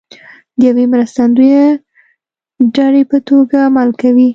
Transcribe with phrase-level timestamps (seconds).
[0.59, 1.65] د یوې مرستندویه
[2.75, 4.27] دړې په توګه عمل کوي